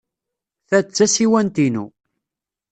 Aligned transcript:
Ta 0.67 0.79
d 0.85 0.87
tasiwant-inu. 0.89 1.85